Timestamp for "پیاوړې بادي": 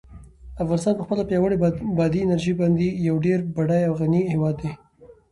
1.29-2.19